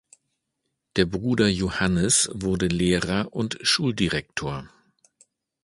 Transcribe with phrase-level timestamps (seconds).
[0.95, 4.67] Der Bruder Johannes wurde Lehrer und Schuldirektor.